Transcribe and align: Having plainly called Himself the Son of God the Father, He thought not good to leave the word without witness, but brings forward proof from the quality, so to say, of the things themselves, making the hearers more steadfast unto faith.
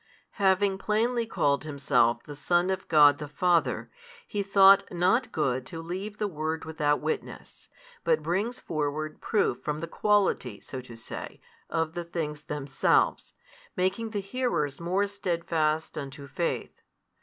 Having 0.39 0.79
plainly 0.79 1.27
called 1.27 1.63
Himself 1.63 2.23
the 2.23 2.35
Son 2.35 2.71
of 2.71 2.87
God 2.87 3.19
the 3.19 3.27
Father, 3.27 3.91
He 4.27 4.41
thought 4.41 4.83
not 4.91 5.31
good 5.31 5.63
to 5.67 5.79
leave 5.79 6.17
the 6.17 6.27
word 6.27 6.65
without 6.65 7.01
witness, 7.01 7.69
but 8.03 8.23
brings 8.23 8.59
forward 8.59 9.21
proof 9.21 9.61
from 9.63 9.79
the 9.79 9.87
quality, 9.87 10.59
so 10.59 10.81
to 10.81 10.95
say, 10.97 11.39
of 11.69 11.93
the 11.93 12.03
things 12.03 12.45
themselves, 12.45 13.33
making 13.75 14.09
the 14.09 14.21
hearers 14.21 14.81
more 14.81 15.05
steadfast 15.05 15.95
unto 15.99 16.25
faith. 16.27 16.81